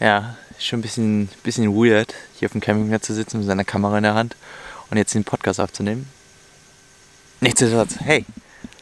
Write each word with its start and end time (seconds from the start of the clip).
Ja, 0.00 0.34
schon 0.58 0.80
ein 0.80 0.82
bisschen, 0.82 1.28
bisschen 1.44 1.72
weird, 1.72 2.14
hier 2.34 2.46
auf 2.46 2.52
dem 2.52 2.60
Campingplatz 2.60 3.06
zu 3.06 3.14
sitzen 3.14 3.38
mit 3.38 3.46
seiner 3.46 3.62
Kamera 3.62 3.96
in 3.96 4.02
der 4.02 4.14
Hand 4.14 4.34
und 4.90 4.96
jetzt 4.96 5.14
den 5.14 5.22
Podcast 5.22 5.60
aufzunehmen. 5.60 6.08
Nichtsdestotrotz, 7.40 8.00
hey, 8.00 8.26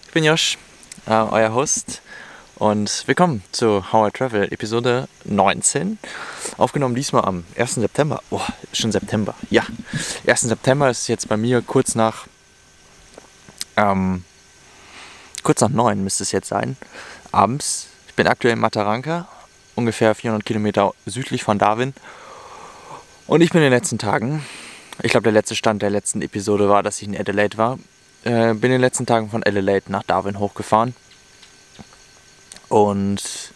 ich 0.06 0.12
bin 0.12 0.24
Josh, 0.24 0.56
äh, 1.06 1.12
euer 1.12 1.52
Host 1.52 2.00
und 2.54 3.04
willkommen 3.06 3.44
zu 3.52 3.92
How 3.92 4.08
I 4.08 4.10
Travel, 4.10 4.52
Episode 4.52 5.06
19. 5.24 5.98
Aufgenommen 6.56 6.94
diesmal 6.94 7.26
am 7.26 7.44
1. 7.58 7.74
September. 7.74 8.22
Oh, 8.30 8.40
schon 8.72 8.90
September. 8.90 9.34
Ja, 9.50 9.66
1. 10.26 10.40
September 10.40 10.88
ist 10.88 11.08
jetzt 11.08 11.28
bei 11.28 11.36
mir 11.36 11.60
kurz 11.60 11.94
nach, 11.94 12.26
ähm, 13.76 14.24
kurz 15.42 15.60
nach 15.60 15.68
9 15.68 16.02
müsste 16.02 16.22
es 16.22 16.32
jetzt 16.32 16.48
sein, 16.48 16.78
abends. 17.32 17.88
Ich 18.08 18.14
bin 18.14 18.26
aktuell 18.26 18.54
in 18.54 18.60
Mataranka 18.60 19.28
ungefähr 19.74 20.14
400 20.14 20.44
Kilometer 20.44 20.92
südlich 21.06 21.42
von 21.42 21.58
Darwin. 21.58 21.94
Und 23.26 23.40
ich 23.40 23.50
bin 23.50 23.62
in 23.62 23.70
den 23.70 23.72
letzten 23.72 23.98
Tagen, 23.98 24.44
ich 25.02 25.10
glaube 25.10 25.24
der 25.24 25.32
letzte 25.32 25.56
Stand 25.56 25.82
der 25.82 25.90
letzten 25.90 26.22
Episode 26.22 26.68
war, 26.68 26.82
dass 26.82 27.00
ich 27.00 27.08
in 27.08 27.16
Adelaide 27.16 27.56
war, 27.56 27.78
äh, 28.24 28.54
bin 28.54 28.64
in 28.64 28.72
den 28.72 28.80
letzten 28.80 29.06
Tagen 29.06 29.30
von 29.30 29.42
Adelaide 29.42 29.90
nach 29.90 30.02
Darwin 30.02 30.38
hochgefahren. 30.38 30.94
Und 32.68 33.52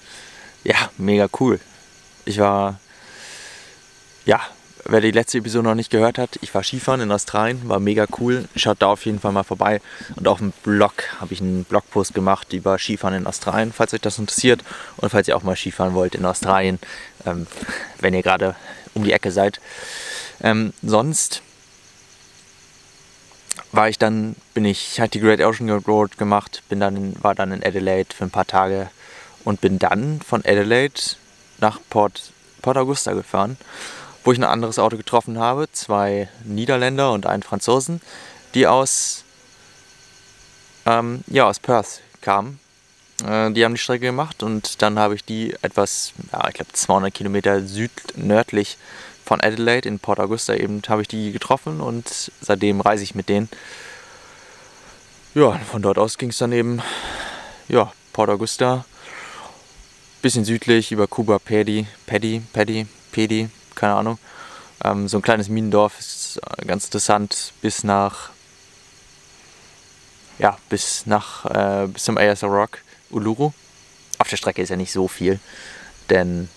ja, 0.64 0.90
mega 0.98 1.28
cool. 1.40 1.60
Ich 2.24 2.38
war, 2.38 2.80
ja, 4.24 4.40
wer 4.88 5.00
die 5.00 5.10
letzte 5.10 5.38
Episode 5.38 5.64
noch 5.68 5.74
nicht 5.74 5.90
gehört 5.90 6.18
hat, 6.18 6.38
ich 6.42 6.54
war 6.54 6.62
Skifahren 6.62 7.00
in 7.00 7.12
Australien, 7.12 7.68
war 7.68 7.80
mega 7.80 8.06
cool. 8.18 8.48
Schaut 8.56 8.80
da 8.80 8.88
auf 8.88 9.04
jeden 9.06 9.20
Fall 9.20 9.32
mal 9.32 9.42
vorbei. 9.42 9.80
Und 10.16 10.28
auf 10.28 10.38
dem 10.38 10.52
Blog 10.62 10.92
habe 11.20 11.32
ich 11.32 11.40
einen 11.40 11.64
Blogpost 11.64 12.14
gemacht 12.14 12.52
über 12.52 12.78
Skifahren 12.78 13.14
in 13.14 13.26
Australien, 13.26 13.72
falls 13.72 13.94
euch 13.94 14.00
das 14.00 14.18
interessiert. 14.18 14.62
Und 14.96 15.10
falls 15.10 15.28
ihr 15.28 15.36
auch 15.36 15.42
mal 15.42 15.56
Skifahren 15.56 15.94
wollt 15.94 16.14
in 16.14 16.24
Australien, 16.24 16.78
ähm, 17.24 17.46
wenn 18.00 18.14
ihr 18.14 18.22
gerade 18.22 18.54
um 18.94 19.04
die 19.04 19.12
Ecke 19.12 19.30
seid. 19.30 19.60
Ähm, 20.42 20.72
sonst 20.82 21.42
war 23.72 23.88
ich 23.88 23.98
dann, 23.98 24.36
bin 24.54 24.64
ich, 24.64 25.00
halt 25.00 25.14
die 25.14 25.20
Great 25.20 25.40
Ocean 25.40 25.70
Road 25.70 26.18
gemacht, 26.18 26.62
bin 26.68 26.80
dann 26.80 27.14
war 27.22 27.34
dann 27.34 27.52
in 27.52 27.62
Adelaide 27.62 28.14
für 28.14 28.24
ein 28.24 28.30
paar 28.30 28.46
Tage 28.46 28.90
und 29.44 29.60
bin 29.60 29.78
dann 29.78 30.20
von 30.20 30.40
Adelaide 30.44 31.00
nach 31.58 31.78
Port, 31.90 32.32
Port 32.62 32.76
Augusta 32.76 33.12
gefahren 33.12 33.56
wo 34.26 34.32
ich 34.32 34.38
ein 34.38 34.44
anderes 34.44 34.80
Auto 34.80 34.96
getroffen 34.96 35.38
habe. 35.38 35.70
Zwei 35.70 36.28
Niederländer 36.44 37.12
und 37.12 37.26
einen 37.26 37.44
Franzosen, 37.44 38.00
die 38.54 38.66
aus, 38.66 39.22
ähm, 40.84 41.22
ja, 41.28 41.48
aus 41.48 41.60
Perth 41.60 42.00
kamen. 42.20 42.58
Äh, 43.24 43.52
die 43.52 43.64
haben 43.64 43.74
die 43.74 43.80
Strecke 43.80 44.06
gemacht 44.06 44.42
und 44.42 44.82
dann 44.82 44.98
habe 44.98 45.14
ich 45.14 45.24
die 45.24 45.54
etwas, 45.62 46.12
ja, 46.32 46.48
ich 46.48 46.54
glaube 46.54 46.72
200 46.72 47.14
Kilometer 47.14 47.62
südnördlich 47.62 48.78
von 49.24 49.40
Adelaide 49.40 49.88
in 49.88 50.00
Port 50.00 50.18
Augusta 50.18 50.54
eben 50.54 50.82
habe 50.88 51.02
ich 51.02 51.08
die 51.08 51.30
getroffen 51.30 51.80
und 51.80 52.32
seitdem 52.40 52.80
reise 52.80 53.04
ich 53.04 53.14
mit 53.14 53.28
denen. 53.28 53.48
Ja, 55.34 55.52
von 55.70 55.82
dort 55.82 55.98
aus 55.98 56.18
ging 56.18 56.30
es 56.30 56.38
dann 56.38 56.50
eben, 56.50 56.82
ja, 57.68 57.92
Port 58.12 58.30
Augusta, 58.30 58.84
bisschen 60.20 60.44
südlich 60.44 60.90
über 60.90 61.06
Cuba 61.06 61.38
Paddy, 61.38 61.86
Paddy, 62.06 62.42
Paddy, 62.52 62.86
Paddy, 63.12 63.50
keine 63.76 63.94
Ahnung. 63.94 64.18
Ähm, 64.84 65.08
so 65.08 65.18
ein 65.18 65.22
kleines 65.22 65.48
Minendorf 65.48 65.98
ist 65.98 66.40
ganz 66.66 66.86
interessant 66.86 67.52
bis 67.62 67.84
nach, 67.84 68.30
ja, 70.38 70.58
bis 70.68 71.06
nach, 71.06 71.44
äh, 71.46 71.86
bis 71.86 72.04
zum 72.04 72.18
ASR 72.18 72.48
Rock, 72.48 72.78
Uluru. 73.10 73.52
Auf 74.18 74.28
der 74.28 74.36
Strecke 74.36 74.62
ist 74.62 74.70
ja 74.70 74.76
nicht 74.76 74.92
so 74.92 75.08
viel, 75.08 75.38
denn 76.10 76.48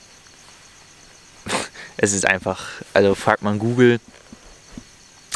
es 1.98 2.14
ist 2.14 2.28
einfach, 2.28 2.68
also 2.94 3.16
fragt 3.16 3.44
man 3.44 3.60
Google, 3.60 4.00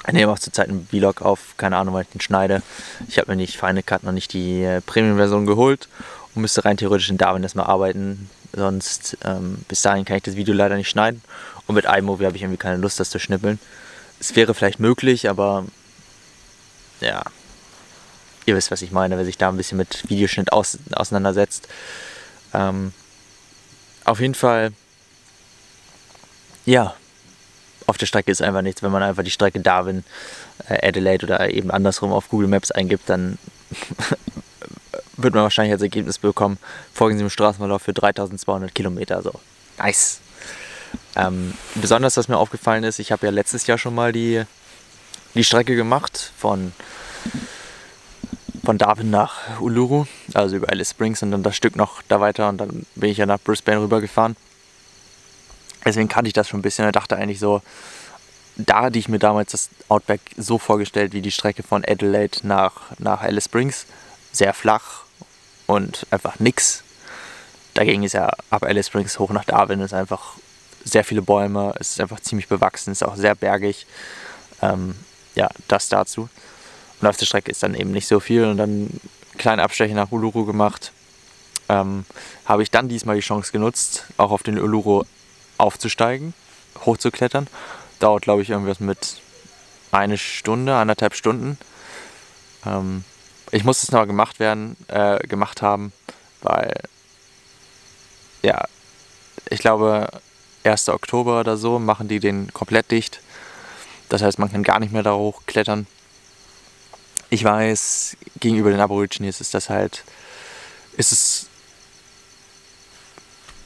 ich 0.06 0.14
nehme 0.14 0.32
auch 0.32 0.40
zurzeit 0.40 0.68
einen 0.68 0.86
Vlog 0.88 1.22
auf, 1.22 1.56
keine 1.58 1.78
Ahnung, 1.78 1.94
weil 1.94 2.04
ich 2.04 2.10
den 2.10 2.20
schneide. 2.20 2.62
Ich 3.08 3.18
habe 3.18 3.32
mir 3.32 3.38
nicht 3.38 3.58
Final 3.58 3.84
Cut 3.84 4.04
noch 4.04 4.12
nicht 4.12 4.34
die 4.34 4.62
äh, 4.62 4.82
Premium-Version 4.82 5.46
geholt 5.46 5.88
und 6.36 6.42
müsste 6.42 6.66
rein 6.66 6.76
theoretisch 6.76 7.10
in 7.10 7.18
Darwin 7.18 7.44
erstmal 7.44 7.68
arbeiten. 7.68 8.30
Sonst 8.54 9.18
ähm, 9.24 9.64
bis 9.68 9.82
dahin 9.82 10.06
kann 10.06 10.18
ich 10.18 10.24
das 10.24 10.36
Video 10.36 10.54
leider 10.54 10.76
nicht 10.76 10.90
schneiden. 10.90 11.22
Und 11.68 11.76
mit 11.76 11.86
iMovie 11.86 12.26
habe 12.26 12.36
ich 12.36 12.44
irgendwie 12.44 12.58
keine 12.58 12.78
Lust, 12.78 13.00
das 13.00 13.10
zu 13.10 13.20
schnippeln. 13.20 13.60
Es 14.20 14.36
wäre 14.36 14.54
vielleicht 14.54 14.80
möglich, 14.80 15.30
aber 15.30 15.66
ja, 17.00 17.24
ihr 18.46 18.56
wisst, 18.56 18.72
was 18.72 18.82
ich 18.82 18.92
meine, 18.92 19.18
wer 19.18 19.26
sich 19.26 19.38
da 19.38 19.50
ein 19.50 19.58
bisschen 19.58 19.78
mit 19.78 20.10
Videoschnitt 20.10 20.52
aus, 20.52 20.78
auseinandersetzt. 20.92 21.68
Ähm, 22.54 22.94
auf 24.06 24.20
jeden 24.20 24.36
Fall, 24.36 24.74
ja, 26.66 26.96
auf 27.86 27.98
der 27.98 28.06
Strecke 28.06 28.32
ist 28.32 28.42
einfach 28.42 28.62
nichts. 28.62 28.82
Wenn 28.84 28.92
man 28.92 29.04
einfach 29.04 29.24
die 29.24 29.32
Strecke 29.32 29.60
Darwin, 29.60 30.04
äh, 30.68 30.88
Adelaide 30.88 31.26
oder 31.26 31.50
eben 31.50 31.72
andersrum 31.72 32.12
auf 32.12 32.30
Google 32.30 32.48
Maps 32.48 32.72
eingibt, 32.72 33.10
dann 33.10 33.38
wird 35.18 35.34
man 35.34 35.44
wahrscheinlich 35.44 35.74
als 35.74 35.82
Ergebnis 35.82 36.18
bekommen, 36.18 36.58
folgen 36.94 37.18
Sie 37.18 37.24
dem 37.24 37.30
Straßenverlauf 37.30 37.82
für 37.82 37.94
3200 37.94 38.74
Kilometer. 38.74 39.22
So, 39.22 39.34
nice. 39.78 40.20
Ähm, 41.16 41.54
besonders, 41.76 42.18
was 42.18 42.28
mir 42.28 42.38
aufgefallen 42.38 42.84
ist, 42.84 43.00
ich 43.00 43.12
habe 43.12 43.26
ja 43.26 43.32
letztes 43.32 43.68
Jahr 43.68 43.78
schon 43.78 43.96
mal 43.96 44.12
die, 44.12 44.44
die 45.36 45.44
Strecke 45.44 45.76
gemacht 45.76 46.32
von, 46.38 46.74
von 48.64 48.78
Darwin 48.78 49.10
nach 49.10 49.60
Uluru, 49.60 50.06
also 50.34 50.56
über 50.56 50.70
Alice 50.70 50.92
Springs 50.92 51.22
und 51.22 51.32
dann 51.32 51.44
das 51.44 51.56
Stück 51.56 51.76
noch 51.76 52.02
da 52.08 52.20
weiter 52.20 52.50
und 52.50 52.58
dann 52.58 52.86
bin 52.96 53.10
ich 53.10 53.18
ja 53.18 53.26
nach 53.26 53.40
Brisbane 53.40 53.82
rübergefahren. 53.82 54.36
Deswegen 55.86 56.08
kannte 56.08 56.28
ich 56.28 56.34
das 56.34 56.48
schon 56.48 56.60
ein 56.60 56.64
bisschen 56.64 56.86
und 56.86 56.96
dachte 56.96 57.18
eigentlich 57.18 57.40
so, 57.40 57.62
da 58.56 58.84
hatte 58.84 59.00
ich 59.00 59.10
mir 59.10 59.20
damals 59.20 59.52
das 59.52 59.70
Outback 59.90 60.22
so 60.38 60.58
vorgestellt 60.58 61.14
wie 61.14 61.22
die 61.22 61.32
Strecke 61.32 61.64
von 61.64 61.84
Adelaide 61.86 62.40
nach, 62.44 62.92
nach 63.00 63.22
Alice 63.22 63.46
Springs. 63.46 63.86
Sehr 64.32 64.54
flach 64.54 65.04
und 65.66 66.06
einfach 66.12 66.40
nix. 66.40 66.84
Dagegen 67.74 68.04
ist 68.04 68.14
ja 68.14 68.32
ab 68.50 68.64
Alice 68.64 68.88
Springs 68.88 69.18
hoch 69.20 69.32
nach 69.32 69.46
Darwin 69.46 69.82
ist 69.82 69.94
einfach 69.94 70.36
sehr 70.84 71.04
viele 71.04 71.22
Bäume, 71.22 71.74
es 71.80 71.92
ist 71.92 72.02
einfach 72.02 72.20
ziemlich 72.20 72.48
bewachsen, 72.48 72.92
es 72.92 73.02
ist 73.02 73.08
auch 73.08 73.16
sehr 73.16 73.36
bergig. 73.36 73.86
Ähm, 74.62 74.96
ja, 75.36 75.50
das 75.68 75.90
dazu. 75.90 76.30
Und 77.02 77.08
auf 77.08 77.18
der 77.18 77.26
Strecke 77.26 77.52
ist 77.52 77.64
dann 77.64 77.76
eben 77.76 77.92
nicht 77.92 78.08
so 78.08 78.20
viel 78.20 78.46
und 78.46 78.58
dann 78.58 78.70
einen 78.70 79.02
kleinen 79.38 79.60
Abstecher 79.60 79.94
nach 79.94 80.12
Uluru 80.12 80.46
gemacht. 80.46 80.92
Ähm, 81.70 82.06
habe 82.46 82.64
ich 82.64 82.72
dann 82.72 82.90
diesmal 82.90 83.16
die 83.16 83.22
Chance 83.22 83.52
genutzt, 83.52 84.06
auch 84.18 84.32
auf 84.32 84.44
den 84.44 84.60
Uluru 84.60 85.04
aufzusteigen, 85.58 86.34
hochzuklettern. 86.86 87.48
Dauert, 88.00 88.24
glaube 88.24 88.42
ich, 88.42 88.50
irgendwas 88.50 88.80
mit 88.80 89.22
eine 89.92 90.18
Stunde, 90.18 90.76
anderthalb 90.76 91.16
Stunden. 91.16 91.58
Ähm, 92.66 93.04
ich 93.52 93.64
muss 93.64 93.84
es 93.84 93.92
noch 93.92 94.06
gemacht 94.08 94.40
werden, 94.40 94.76
äh, 94.88 95.20
gemacht 95.28 95.62
haben, 95.62 95.94
weil 96.42 96.74
ja, 98.42 98.66
ich 99.50 99.60
glaube, 99.60 100.10
1. 100.64 100.90
Oktober 100.90 101.40
oder 101.40 101.58
so 101.58 101.80
machen 101.80 102.08
die 102.08 102.20
den 102.20 102.54
komplett 102.54 102.92
dicht. 102.92 103.20
Das 104.10 104.22
heißt, 104.22 104.40
man 104.40 104.52
kann 104.52 104.64
gar 104.64 104.80
nicht 104.80 104.94
mehr 104.94 105.04
da 105.04 105.16
hochklettern. 105.16 105.88
Ich 107.30 107.44
weiß, 107.44 108.16
gegenüber 108.40 108.70
den 108.70 108.80
Aborigines 108.80 109.42
ist 109.42 109.54
das 109.54 109.70
halt, 109.70 110.04
ist 110.98 111.12
es, 111.12 111.48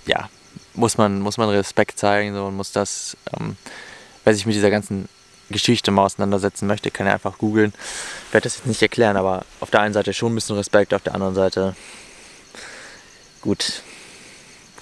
ja, 0.05 0.29
muss 0.73 0.97
man, 0.97 1.19
muss 1.19 1.37
man 1.37 1.49
Respekt 1.49 1.99
zeigen 1.99 2.33
so, 2.33 2.45
und 2.45 2.55
muss 2.55 2.71
das, 2.71 3.17
ähm, 3.37 3.57
wer 4.23 4.33
sich 4.33 4.45
mit 4.45 4.55
dieser 4.55 4.69
ganzen 4.69 5.09
Geschichte 5.49 5.91
mal 5.91 6.05
auseinandersetzen 6.05 6.67
möchte, 6.67 6.91
kann 6.91 7.07
er 7.07 7.13
einfach 7.13 7.37
googeln. 7.37 7.73
Ich 8.27 8.33
werde 8.33 8.45
das 8.45 8.57
jetzt 8.57 8.67
nicht 8.67 8.81
erklären, 8.81 9.17
aber 9.17 9.45
auf 9.59 9.69
der 9.69 9.81
einen 9.81 9.93
Seite 9.93 10.13
schon 10.13 10.31
ein 10.31 10.35
bisschen 10.35 10.55
Respekt, 10.55 10.93
auf 10.93 11.01
der 11.01 11.15
anderen 11.15 11.35
Seite, 11.35 11.75
gut, 13.41 13.81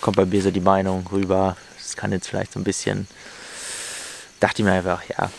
kommt 0.01 0.17
bei 0.17 0.25
mir 0.25 0.41
so 0.41 0.51
die 0.51 0.61
Meinung 0.61 1.07
rüber, 1.11 1.55
das 1.85 1.95
kann 1.95 2.11
jetzt 2.11 2.27
vielleicht 2.27 2.53
so 2.53 2.59
ein 2.59 2.63
bisschen, 2.63 3.07
dachte 4.39 4.61
ich 4.61 4.65
mir 4.65 4.73
einfach, 4.73 5.03
ja, 5.07 5.29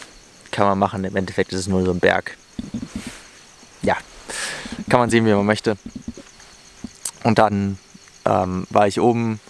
kann 0.51 0.67
man 0.67 0.79
machen. 0.79 1.05
Im 1.05 1.17
Endeffekt 1.17 1.53
ist 1.53 1.61
es 1.61 1.67
nur 1.67 1.85
so 1.85 1.91
ein 1.91 2.01
Berg. 2.01 2.37
Ja, 3.83 3.97
kann 4.89 5.01
man 5.01 5.11
sehen, 5.11 5.27
wie 5.27 5.35
man 5.35 5.45
möchte. 5.45 5.77
Und 7.25 7.39
dann 7.39 7.79
ähm, 8.25 8.67
war 8.71 8.87
ich 8.87 9.01
oben, 9.01 9.41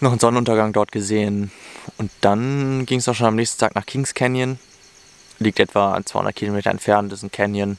noch 0.00 0.10
einen 0.10 0.20
Sonnenuntergang 0.20 0.72
dort 0.72 0.92
gesehen. 0.92 1.50
Und 1.98 2.10
dann 2.20 2.84
ging 2.86 2.98
es 2.98 3.08
auch 3.08 3.14
schon 3.14 3.28
am 3.28 3.36
nächsten 3.36 3.58
Tag 3.58 3.74
nach 3.74 3.86
Kings 3.86 4.14
Canyon. 4.14 4.58
Liegt 5.38 5.60
etwa 5.60 6.00
200 6.04 6.34
Kilometer 6.34 6.70
entfernt, 6.70 7.12
ist 7.12 7.22
ein 7.22 7.30
Canyon. 7.30 7.78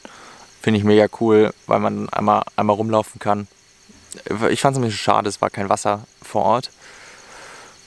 Finde 0.62 0.80
ich 0.80 0.84
mega 0.84 1.08
cool, 1.20 1.54
weil 1.66 1.80
man 1.80 2.10
einmal, 2.10 2.44
einmal 2.56 2.76
rumlaufen 2.76 3.20
kann. 3.20 3.48
Ich 4.50 4.62
fand 4.62 4.76
es 4.76 4.80
ein 4.80 4.86
bisschen 4.86 4.98
schade, 4.98 5.30
es 5.30 5.42
war 5.42 5.50
kein 5.50 5.70
Wasser 5.70 6.06
vor 6.22 6.44
Ort. 6.44 6.72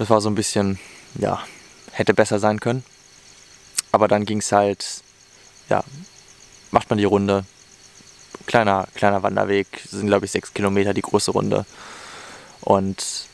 Das 0.01 0.09
war 0.09 0.23
so 0.23 0.31
ein 0.31 0.35
bisschen, 0.35 0.79
ja, 1.17 1.45
hätte 1.93 2.15
besser 2.15 2.39
sein 2.39 2.59
können. 2.59 2.83
Aber 3.93 4.09
dann 4.09 4.25
ging 4.25 4.39
es 4.39 4.51
halt, 4.51 5.03
ja, 5.69 5.85
macht 6.71 6.89
man 6.89 6.99
die 6.99 7.05
Runde. 7.05 7.45
Kleiner, 8.47 8.89
kleiner 8.95 9.23
Wanderweg, 9.23 9.67
sind 9.87 10.07
glaube 10.07 10.25
ich 10.25 10.33
sechs 10.33 10.55
Kilometer 10.55 10.95
die 10.95 11.03
große 11.03 11.33
Runde. 11.33 11.67
Und 12.63 13.27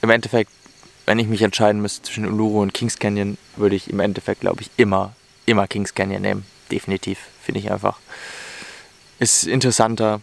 im 0.00 0.08
Endeffekt, 0.08 0.50
wenn 1.04 1.18
ich 1.18 1.26
mich 1.26 1.42
entscheiden 1.42 1.82
müsste 1.82 2.04
zwischen 2.04 2.24
Uluru 2.24 2.62
und 2.62 2.72
Kings 2.72 2.98
Canyon, 2.98 3.36
würde 3.56 3.76
ich 3.76 3.90
im 3.90 4.00
Endeffekt, 4.00 4.40
glaube 4.40 4.62
ich, 4.62 4.70
immer, 4.78 5.14
immer 5.44 5.68
Kings 5.68 5.92
Canyon 5.92 6.22
nehmen. 6.22 6.46
Definitiv, 6.70 7.18
finde 7.42 7.60
ich 7.60 7.70
einfach. 7.70 7.98
Ist 9.18 9.46
interessanter. 9.46 10.22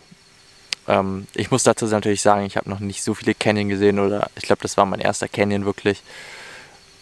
Ähm, 0.90 1.28
ich 1.36 1.52
muss 1.52 1.64
dazu 1.64 1.86
natürlich 1.86 2.22
sagen, 2.22 2.46
ich 2.46 2.58
habe 2.58 2.70
noch 2.70 2.80
nicht 2.80 3.04
so 3.04 3.14
viele 3.14 3.36
Canyon 3.36 3.70
gesehen 3.70 4.00
oder 4.00 4.30
ich 4.36 4.44
glaube, 4.44 4.64
das 4.64 4.76
war 4.76 4.86
mein 4.86 5.00
erster 5.00 5.28
Canyon 5.28 5.64
wirklich. 5.64 6.02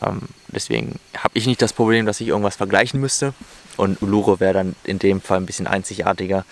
Ähm, 0.01 0.23
deswegen 0.49 0.99
habe 1.17 1.35
ich 1.35 1.47
nicht 1.47 1.61
das 1.61 1.73
Problem, 1.73 2.05
dass 2.05 2.21
ich 2.21 2.27
irgendwas 2.27 2.57
vergleichen 2.57 2.99
müsste. 2.99 3.33
Und 3.77 4.01
Uluru 4.01 4.39
wäre 4.39 4.53
dann 4.53 4.75
in 4.83 4.99
dem 4.99 5.21
Fall 5.21 5.37
ein 5.37 5.45
bisschen 5.45 5.67
einzigartiger. 5.67 6.45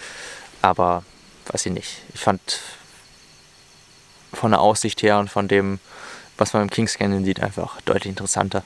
Aber 0.62 1.04
weiß 1.48 1.66
ich 1.66 1.74
nicht. 1.74 2.02
Ich 2.14 2.22
fand 2.22 2.60
von 4.34 4.52
der 4.52 4.62
Aussicht 4.62 5.04
her 5.04 5.20
und 5.20 5.30
von 5.30 5.48
dem, 5.48 5.80
was 6.38 6.54
man 6.54 6.64
im 6.64 6.70
Kings 6.70 6.98
Canyon 6.98 7.26
sieht, 7.26 7.42
einfach 7.42 7.82
deutlich 7.82 8.10
interessanter. 8.10 8.64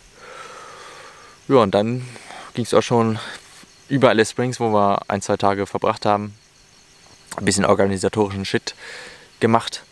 Ja, 1.48 1.58
und 1.58 1.74
dann 1.74 2.08
ging 2.54 2.66
es 2.66 2.74
auch 2.74 2.84
schon 2.84 3.18
über 3.88 4.10
Alice 4.10 4.32
Springs, 4.32 4.60
wo 4.60 4.70
wir 4.70 5.02
ein, 5.08 5.22
zwei 5.22 5.38
Tage 5.38 5.66
verbracht 5.66 6.06
haben. 6.06 6.36
Ein 7.38 7.46
bisschen 7.46 7.66
organisatorischen 7.66 8.46
Shit 8.46 8.76
gemacht. 9.40 9.84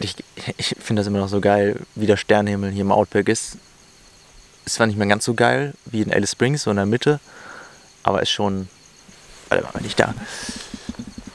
Ich, 0.00 0.16
ich 0.56 0.74
finde 0.80 1.00
das 1.00 1.06
immer 1.06 1.20
noch 1.20 1.28
so 1.28 1.40
geil, 1.40 1.80
wie 1.94 2.06
der 2.06 2.16
Sternenhimmel 2.16 2.70
hier 2.70 2.82
im 2.82 2.92
Outback 2.92 3.28
ist. 3.28 3.58
Ist 4.64 4.74
zwar 4.74 4.86
nicht 4.86 4.96
mehr 4.96 5.06
ganz 5.06 5.24
so 5.24 5.34
geil 5.34 5.74
wie 5.84 6.02
in 6.02 6.12
Alice 6.12 6.32
Springs, 6.32 6.62
so 6.62 6.70
in 6.70 6.76
der 6.76 6.86
Mitte, 6.86 7.20
aber 8.02 8.22
ist 8.22 8.30
schon. 8.30 8.68
Warte 9.48 9.64
mal, 9.64 9.74
wenn 9.74 9.84
ich 9.84 9.94
da 9.94 10.14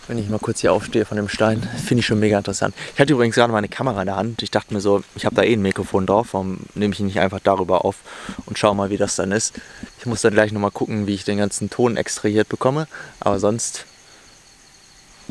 wenn 0.09 0.17
ich 0.17 0.27
mal 0.27 0.39
kurz 0.39 0.61
hier 0.61 0.73
aufstehe 0.73 1.05
von 1.05 1.17
dem 1.17 1.29
Stein. 1.29 1.61
Finde 1.61 1.99
ich 1.99 2.07
schon 2.07 2.19
mega 2.19 2.37
interessant. 2.37 2.73
Ich 2.95 2.99
hatte 2.99 3.13
übrigens 3.13 3.35
gerade 3.35 3.53
meine 3.53 3.69
Kamera 3.69 4.01
in 4.01 4.07
der 4.07 4.15
Hand. 4.15 4.41
Ich 4.41 4.49
dachte 4.49 4.73
mir 4.73 4.81
so, 4.81 5.03
ich 5.15 5.23
habe 5.23 5.35
da 5.35 5.43
eh 5.43 5.53
ein 5.53 5.61
Mikrofon 5.61 6.07
drauf. 6.07 6.29
Warum 6.31 6.61
nehme 6.73 6.93
ich 6.93 6.99
ihn 6.99 7.05
nicht 7.05 7.19
einfach 7.19 7.39
darüber 7.39 7.85
auf 7.85 7.97
und 8.47 8.57
schaue 8.57 8.75
mal, 8.75 8.89
wie 8.89 8.97
das 8.97 9.15
dann 9.15 9.31
ist. 9.31 9.53
Ich 9.99 10.07
muss 10.07 10.21
dann 10.21 10.33
gleich 10.33 10.51
nochmal 10.51 10.71
gucken, 10.71 11.05
wie 11.05 11.13
ich 11.13 11.25
den 11.25 11.37
ganzen 11.37 11.69
Ton 11.69 11.95
extrahiert 11.95 12.49
bekomme. 12.49 12.87
Aber 13.19 13.39
sonst, 13.39 13.85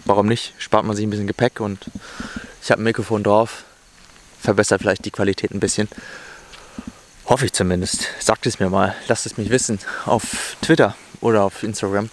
warum 0.09 0.27
nicht? 0.27 0.55
Spart 0.59 0.85
man 0.85 0.97
sich 0.97 1.07
ein 1.07 1.11
bisschen 1.11 1.27
Gepäck 1.27 1.61
und 1.61 1.87
ich 2.63 2.71
habe 2.71 2.83
ein 2.83 2.85
Mikrofon 2.85 3.23
drauf. 3.23 3.65
Verbessert 4.41 4.81
vielleicht 4.81 5.05
die 5.05 5.11
Qualität 5.11 5.53
ein 5.53 5.61
bisschen. 5.61 5.89
Hoffe 7.27 7.45
ich 7.45 7.53
zumindest. 7.53 8.09
Sagt 8.19 8.47
es 8.47 8.59
mir 8.59 8.71
mal. 8.71 8.95
Lasst 9.07 9.27
es 9.27 9.37
mich 9.37 9.51
wissen. 9.51 9.79
Auf 10.07 10.57
Twitter 10.63 10.97
oder 11.21 11.45
auf 11.45 11.63
Instagram. 11.63 12.09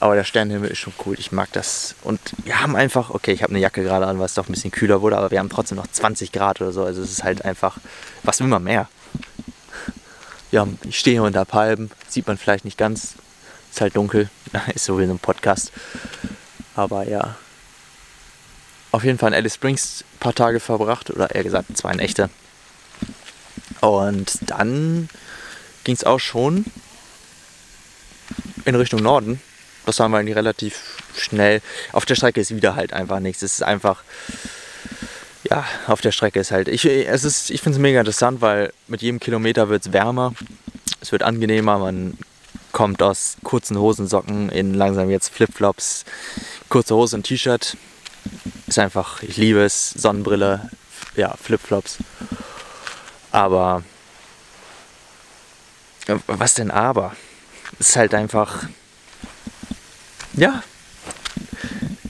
Aber 0.00 0.14
der 0.14 0.22
Sternenhimmel 0.22 0.70
ist 0.70 0.78
schon 0.78 0.92
cool. 1.04 1.16
Ich 1.18 1.32
mag 1.32 1.50
das. 1.52 1.96
Und 2.02 2.20
wir 2.44 2.60
haben 2.60 2.76
einfach, 2.76 3.10
okay, 3.10 3.32
ich 3.32 3.42
habe 3.42 3.50
eine 3.50 3.58
Jacke 3.58 3.82
gerade 3.82 4.06
an, 4.06 4.18
weil 4.18 4.26
es 4.26 4.34
doch 4.34 4.48
ein 4.48 4.52
bisschen 4.52 4.70
kühler 4.70 5.02
wurde, 5.02 5.18
aber 5.18 5.32
wir 5.32 5.40
haben 5.40 5.48
trotzdem 5.48 5.76
noch 5.76 5.88
20 5.88 6.30
Grad 6.30 6.60
oder 6.60 6.70
so. 6.70 6.84
Also 6.84 7.02
es 7.02 7.10
ist 7.10 7.24
halt 7.24 7.44
einfach, 7.44 7.78
was 8.22 8.38
will 8.38 8.46
man 8.46 8.62
mehr? 8.62 8.88
Ja, 10.52 10.68
ich 10.84 10.98
stehe 10.98 11.14
hier 11.14 11.24
unter 11.24 11.44
Palmen, 11.44 11.90
sieht 12.08 12.28
man 12.28 12.38
vielleicht 12.38 12.64
nicht 12.64 12.78
ganz. 12.78 13.14
Ist 13.70 13.80
halt 13.80 13.96
dunkel, 13.96 14.30
ist 14.74 14.84
so 14.84 14.98
wie 14.98 15.04
in 15.04 15.10
einem 15.10 15.18
Podcast. 15.18 15.72
Aber 16.78 17.08
ja, 17.08 17.36
auf 18.92 19.04
jeden 19.04 19.18
Fall 19.18 19.30
in 19.30 19.34
Alice 19.34 19.54
Springs 19.54 20.04
ein 20.14 20.18
paar 20.20 20.34
Tage 20.34 20.60
verbracht, 20.60 21.10
oder 21.10 21.34
eher 21.34 21.44
gesagt 21.44 21.76
zwei 21.76 21.94
Nächte. 21.94 22.30
Und 23.80 24.38
dann 24.42 25.08
ging 25.84 25.94
es 25.94 26.04
auch 26.04 26.20
schon 26.20 26.64
in 28.64 28.74
Richtung 28.74 29.02
Norden 29.02 29.40
das 29.88 30.00
haben 30.00 30.12
wir 30.12 30.18
eigentlich 30.18 30.36
relativ 30.36 30.96
schnell. 31.16 31.60
Auf 31.92 32.04
der 32.04 32.14
Strecke 32.14 32.40
ist 32.40 32.54
wieder 32.54 32.76
halt 32.76 32.92
einfach 32.92 33.20
nichts. 33.20 33.42
Es 33.42 33.54
ist 33.54 33.62
einfach, 33.62 34.02
ja, 35.44 35.64
auf 35.86 36.00
der 36.00 36.12
Strecke 36.12 36.40
ist 36.40 36.50
halt. 36.50 36.68
Ich, 36.68 36.84
ich 36.84 37.60
finde 37.60 37.70
es 37.70 37.78
mega 37.78 38.00
interessant, 38.00 38.40
weil 38.40 38.72
mit 38.86 39.02
jedem 39.02 39.18
Kilometer 39.18 39.68
wird 39.70 39.86
es 39.86 39.92
wärmer. 39.92 40.34
Es 41.00 41.10
wird 41.10 41.22
angenehmer. 41.22 41.78
Man 41.78 42.18
kommt 42.72 43.02
aus 43.02 43.38
kurzen 43.42 43.78
Hosensocken 43.78 44.50
in 44.50 44.74
langsam 44.74 45.08
jetzt 45.08 45.30
Flipflops, 45.30 46.04
kurze 46.68 46.94
Hose 46.94 47.16
und 47.16 47.24
T-Shirt. 47.24 47.76
Ist 48.66 48.78
einfach, 48.78 49.22
ich 49.22 49.36
liebe 49.36 49.62
es. 49.64 49.90
Sonnenbrille, 49.90 50.70
ja, 51.16 51.34
Flipflops. 51.36 51.98
Aber 53.30 53.82
was 56.26 56.54
denn 56.54 56.70
aber? 56.70 57.14
Ist 57.78 57.96
halt 57.96 58.14
einfach 58.14 58.66
ja, 60.38 60.62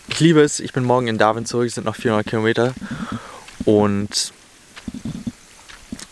ich 0.09 0.21
liebe 0.21 0.43
es. 0.43 0.61
Ich 0.61 0.73
bin 0.73 0.85
morgen 0.85 1.07
in 1.07 1.17
Darwin 1.17 1.47
zurück, 1.47 1.67
es 1.67 1.75
sind 1.77 1.85
noch 1.85 1.97
400 1.97 2.27
Kilometer. 2.27 2.75
Und 3.65 4.33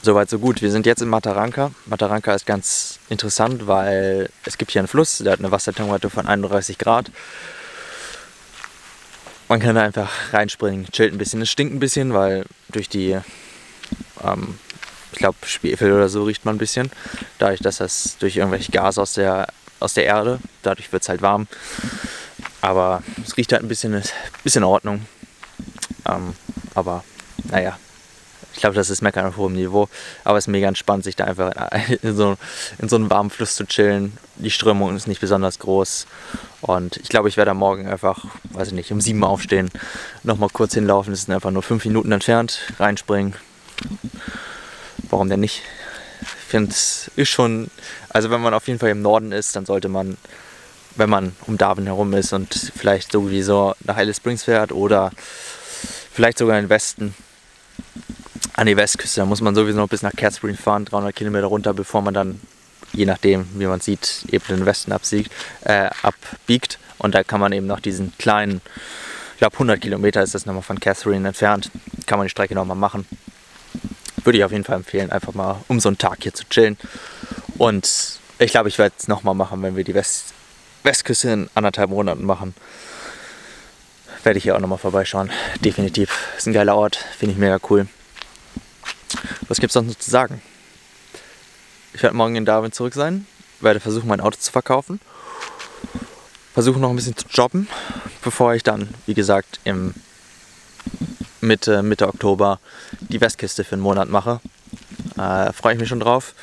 soweit 0.02 0.30
so 0.30 0.38
gut. 0.38 0.62
Wir 0.62 0.70
sind 0.70 0.86
jetzt 0.86 1.02
in 1.02 1.08
Mataranka. 1.08 1.72
Mataranka 1.84 2.34
ist 2.34 2.46
ganz 2.46 3.00
interessant, 3.10 3.66
weil 3.66 4.30
es 4.44 4.56
gibt 4.56 4.70
hier 4.70 4.80
einen 4.80 4.88
Fluss, 4.88 5.18
der 5.18 5.32
hat 5.32 5.40
eine 5.40 5.50
Wassertemperatur 5.50 6.10
von 6.10 6.26
31 6.26 6.78
Grad. 6.78 7.10
Man 9.48 9.60
kann 9.60 9.76
da 9.76 9.82
einfach 9.82 10.10
reinspringen, 10.32 10.86
chillt 10.90 11.12
ein 11.14 11.18
bisschen. 11.18 11.40
Es 11.40 11.50
stinkt 11.50 11.74
ein 11.74 11.80
bisschen, 11.80 12.14
weil 12.14 12.46
durch 12.68 12.88
die, 12.88 13.16
ähm, 14.24 14.58
ich 15.12 15.18
glaube, 15.18 15.38
Schwefel 15.44 15.92
oder 15.92 16.08
so 16.08 16.24
riecht 16.24 16.44
man 16.44 16.56
ein 16.56 16.58
bisschen. 16.58 16.90
Dadurch, 17.38 17.60
dass 17.60 17.78
das 17.78 18.16
durch 18.18 18.36
irgendwelche 18.36 18.72
Gase 18.72 19.00
aus 19.00 19.14
der, 19.14 19.46
aus 19.78 19.94
der 19.94 20.04
Erde, 20.04 20.40
dadurch 20.62 20.92
wird 20.92 21.02
es 21.02 21.08
halt 21.08 21.22
warm. 21.22 21.46
Aber 22.60 23.02
es 23.24 23.36
riecht 23.36 23.52
halt 23.52 23.62
ein 23.62 23.68
bisschen, 23.68 24.02
bisschen 24.42 24.62
in 24.62 24.68
Ordnung. 24.68 25.06
Ähm, 26.06 26.34
aber 26.74 27.04
naja, 27.44 27.78
ich 28.56 28.60
glaube, 28.62 28.74
das 28.74 28.88
ist 28.88 29.02
Meckern 29.02 29.26
auf 29.26 29.36
hohem 29.36 29.52
Niveau. 29.52 29.86
Aber 30.24 30.38
es 30.38 30.44
ist 30.44 30.48
mega 30.48 30.66
entspannt, 30.66 31.04
sich 31.04 31.14
da 31.14 31.24
einfach 31.24 31.52
in 32.02 32.16
so, 32.16 32.36
in 32.78 32.88
so 32.88 32.96
einem 32.96 33.10
warmen 33.10 33.28
Fluss 33.28 33.54
zu 33.54 33.66
chillen. 33.66 34.16
Die 34.36 34.50
Strömung 34.50 34.96
ist 34.96 35.06
nicht 35.06 35.20
besonders 35.20 35.58
groß. 35.58 36.06
Und 36.62 36.96
ich 36.96 37.10
glaube, 37.10 37.28
ich 37.28 37.36
werde 37.36 37.52
Morgen 37.52 37.86
einfach, 37.86 38.24
weiß 38.52 38.68
ich 38.68 38.74
nicht, 38.74 38.90
um 38.92 39.02
sieben 39.02 39.24
aufstehen, 39.24 39.70
nochmal 40.22 40.48
kurz 40.50 40.72
hinlaufen. 40.72 41.12
Das 41.12 41.22
sind 41.22 41.34
einfach 41.34 41.50
nur 41.50 41.62
fünf 41.62 41.84
Minuten 41.84 42.10
entfernt, 42.12 42.60
reinspringen. 42.78 43.34
Warum 45.10 45.28
denn 45.28 45.40
nicht? 45.40 45.60
Ich 46.22 46.48
finde, 46.48 46.70
es 46.70 47.10
ist 47.14 47.28
schon, 47.28 47.70
also 48.08 48.30
wenn 48.30 48.40
man 48.40 48.54
auf 48.54 48.66
jeden 48.68 48.78
Fall 48.78 48.88
im 48.88 49.02
Norden 49.02 49.32
ist, 49.32 49.54
dann 49.54 49.66
sollte 49.66 49.88
man 49.88 50.16
wenn 50.98 51.10
man 51.10 51.36
um 51.46 51.58
Darwin 51.58 51.84
herum 51.84 52.14
ist 52.14 52.32
und 52.32 52.54
vielleicht 52.74 53.12
sowieso 53.12 53.74
nach 53.84 53.98
Alice 53.98 54.16
Springs 54.16 54.44
fährt 54.44 54.72
oder 54.72 55.10
vielleicht 56.10 56.38
sogar 56.38 56.56
in 56.56 56.64
den 56.64 56.70
Westen 56.70 57.14
an 58.54 58.66
die 58.66 58.76
Westküste. 58.76 59.20
Da 59.20 59.26
muss 59.26 59.40
man 59.40 59.54
sowieso 59.54 59.78
noch 59.78 59.88
bis 59.88 60.02
nach 60.02 60.12
Catherine 60.12 60.56
fahren, 60.56 60.84
300 60.84 61.14
Kilometer 61.14 61.46
runter, 61.46 61.74
bevor 61.74 62.02
man 62.02 62.14
dann, 62.14 62.40
je 62.92 63.06
nachdem, 63.06 63.46
wie 63.54 63.66
man 63.66 63.80
sieht, 63.80 64.24
eben 64.30 64.44
den 64.48 64.66
Westen 64.66 64.92
absiegt, 64.92 65.32
äh, 65.64 65.90
abbiegt. 66.02 66.78
Und 66.98 67.14
da 67.14 67.22
kann 67.22 67.40
man 67.40 67.52
eben 67.52 67.66
noch 67.66 67.80
diesen 67.80 68.16
kleinen, 68.18 68.60
ich 69.34 69.38
glaube 69.38 69.54
100 69.54 69.80
Kilometer 69.80 70.22
ist 70.22 70.34
das 70.34 70.46
nochmal 70.46 70.62
von 70.62 70.80
Catherine 70.80 71.26
entfernt, 71.26 71.70
kann 72.06 72.18
man 72.18 72.26
die 72.26 72.30
Strecke 72.30 72.54
nochmal 72.54 72.76
machen. 72.76 73.06
Würde 74.24 74.38
ich 74.38 74.44
auf 74.44 74.52
jeden 74.52 74.64
Fall 74.64 74.76
empfehlen, 74.76 75.12
einfach 75.12 75.34
mal 75.34 75.60
um 75.68 75.78
so 75.78 75.88
einen 75.88 75.98
Tag 75.98 76.18
hier 76.22 76.34
zu 76.34 76.44
chillen. 76.48 76.76
Und 77.58 78.18
ich 78.38 78.50
glaube, 78.50 78.68
ich 78.68 78.78
werde 78.78 78.94
es 78.98 79.08
nochmal 79.08 79.34
machen, 79.34 79.62
wenn 79.62 79.76
wir 79.76 79.84
die 79.84 79.94
West 79.94 80.34
Westküste 80.82 81.30
in 81.30 81.50
anderthalb 81.54 81.90
Monaten 81.90 82.24
machen. 82.24 82.54
Werde 84.22 84.38
ich 84.38 84.44
hier 84.44 84.56
auch 84.56 84.60
nochmal 84.60 84.78
vorbeischauen. 84.78 85.30
Definitiv. 85.60 86.28
Ist 86.36 86.46
ein 86.46 86.52
geiler 86.52 86.76
Ort. 86.76 86.96
Finde 87.18 87.32
ich 87.32 87.38
mega 87.38 87.58
cool. 87.70 87.86
Was 89.48 89.60
gibt 89.60 89.70
es 89.70 89.74
sonst 89.74 89.88
noch 89.88 89.98
zu 89.98 90.10
sagen? 90.10 90.42
Ich 91.94 92.02
werde 92.02 92.16
morgen 92.16 92.36
in 92.36 92.44
Darwin 92.44 92.72
zurück 92.72 92.94
sein. 92.94 93.26
Werde 93.60 93.80
versuchen, 93.80 94.08
mein 94.08 94.20
Auto 94.20 94.36
zu 94.38 94.50
verkaufen. 94.50 95.00
Versuche 96.52 96.78
noch 96.78 96.90
ein 96.90 96.96
bisschen 96.96 97.16
zu 97.16 97.26
jobben, 97.30 97.68
bevor 98.22 98.54
ich 98.54 98.62
dann, 98.62 98.88
wie 99.06 99.14
gesagt, 99.14 99.60
im 99.64 99.94
Mitte, 101.40 101.82
Mitte 101.82 102.08
Oktober 102.08 102.58
die 103.00 103.20
Westküste 103.20 103.62
für 103.62 103.74
einen 103.74 103.82
Monat 103.82 104.08
mache. 104.08 104.40
Äh, 105.16 105.52
Freue 105.52 105.74
ich 105.74 105.80
mich 105.80 105.88
schon 105.88 106.00
drauf. 106.00 106.34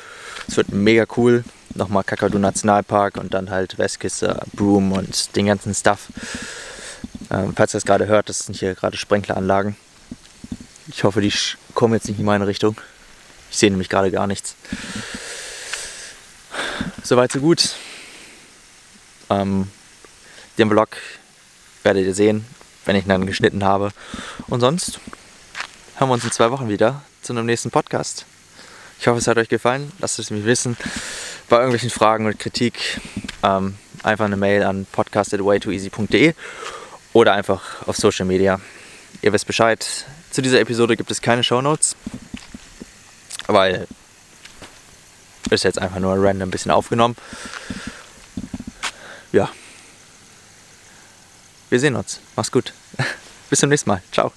Es 0.48 0.56
wird 0.56 0.70
mega 0.70 1.04
cool 1.16 1.44
nochmal 1.74 2.04
Kakadu 2.04 2.38
Nationalpark 2.38 3.16
und 3.16 3.34
dann 3.34 3.50
halt 3.50 3.78
Westküste, 3.78 4.40
Broom 4.52 4.92
und 4.92 5.36
den 5.36 5.46
ganzen 5.46 5.74
Stuff. 5.74 6.08
Ähm, 7.30 7.52
falls 7.54 7.74
ihr 7.74 7.78
das 7.78 7.84
gerade 7.84 8.06
hört, 8.06 8.28
das 8.28 8.40
sind 8.40 8.56
hier 8.56 8.74
gerade 8.74 8.96
Sprenkleranlagen. 8.96 9.76
Ich 10.88 11.04
hoffe, 11.04 11.20
die 11.20 11.32
kommen 11.74 11.94
jetzt 11.94 12.08
nicht 12.08 12.18
in 12.18 12.24
meine 12.24 12.46
Richtung. 12.46 12.76
Ich 13.54 13.60
sehe 13.60 13.70
nämlich 13.70 13.88
gerade 13.88 14.10
gar 14.10 14.26
nichts. 14.26 14.56
Soweit, 17.04 17.30
so 17.30 17.38
gut. 17.38 17.76
Ähm, 19.30 19.70
den 20.58 20.68
Vlog 20.68 20.88
werdet 21.84 22.04
ihr 22.04 22.16
sehen, 22.16 22.44
wenn 22.84 22.96
ich 22.96 23.04
ihn 23.04 23.10
dann 23.10 23.26
geschnitten 23.26 23.62
habe. 23.62 23.92
Und 24.48 24.58
sonst 24.58 24.98
hören 25.94 26.08
wir 26.08 26.14
uns 26.14 26.24
in 26.24 26.32
zwei 26.32 26.50
Wochen 26.50 26.68
wieder 26.68 27.02
zu 27.22 27.32
einem 27.32 27.46
nächsten 27.46 27.70
Podcast. 27.70 28.26
Ich 28.98 29.06
hoffe, 29.06 29.20
es 29.20 29.28
hat 29.28 29.38
euch 29.38 29.48
gefallen. 29.48 29.92
Lasst 30.00 30.18
es 30.18 30.30
mich 30.30 30.44
wissen 30.44 30.76
bei 31.48 31.58
irgendwelchen 31.58 31.90
Fragen 31.90 32.26
oder 32.26 32.34
Kritik 32.34 33.00
ähm, 33.44 33.76
einfach 34.02 34.24
eine 34.24 34.36
Mail 34.36 34.64
an 34.64 34.84
podcast.waytooeasy.de 34.90 36.34
oder 37.12 37.34
einfach 37.34 37.86
auf 37.86 37.96
Social 37.96 38.26
Media. 38.26 38.60
Ihr 39.22 39.32
wisst 39.32 39.46
Bescheid. 39.46 39.86
Zu 40.32 40.42
dieser 40.42 40.58
Episode 40.58 40.96
gibt 40.96 41.12
es 41.12 41.22
keine 41.22 41.44
Shownotes, 41.44 41.94
weil 43.46 43.86
ist 45.50 45.64
jetzt 45.64 45.78
einfach 45.78 46.00
nur 46.00 46.14
random 46.16 46.48
ein 46.48 46.50
bisschen 46.50 46.70
aufgenommen. 46.70 47.16
Ja. 49.32 49.50
Wir 51.70 51.80
sehen 51.80 51.96
uns. 51.96 52.20
Mach's 52.36 52.52
gut. 52.52 52.72
Bis 53.50 53.60
zum 53.60 53.68
nächsten 53.68 53.90
Mal. 53.90 54.02
Ciao. 54.12 54.32